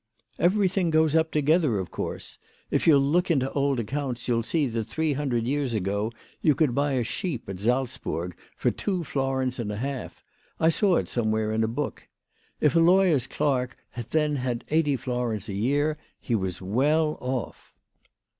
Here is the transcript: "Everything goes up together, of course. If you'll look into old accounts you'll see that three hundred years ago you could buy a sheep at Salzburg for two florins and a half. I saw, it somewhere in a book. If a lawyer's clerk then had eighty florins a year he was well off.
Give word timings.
"Everything 0.49 0.89
goes 0.89 1.15
up 1.15 1.29
together, 1.29 1.77
of 1.77 1.91
course. 1.91 2.39
If 2.71 2.87
you'll 2.87 2.99
look 3.03 3.29
into 3.29 3.51
old 3.51 3.79
accounts 3.79 4.27
you'll 4.27 4.41
see 4.41 4.65
that 4.65 4.85
three 4.87 5.13
hundred 5.13 5.45
years 5.45 5.75
ago 5.75 6.11
you 6.41 6.55
could 6.55 6.73
buy 6.73 6.93
a 6.93 7.03
sheep 7.03 7.47
at 7.47 7.59
Salzburg 7.59 8.35
for 8.57 8.71
two 8.71 9.03
florins 9.03 9.59
and 9.59 9.71
a 9.71 9.75
half. 9.77 10.23
I 10.59 10.69
saw, 10.69 10.95
it 10.95 11.07
somewhere 11.07 11.51
in 11.51 11.63
a 11.63 11.67
book. 11.67 12.07
If 12.59 12.75
a 12.75 12.79
lawyer's 12.79 13.27
clerk 13.27 13.77
then 14.09 14.37
had 14.37 14.63
eighty 14.71 14.95
florins 14.95 15.47
a 15.49 15.53
year 15.53 15.99
he 16.19 16.33
was 16.33 16.63
well 16.63 17.19
off. 17.21 17.75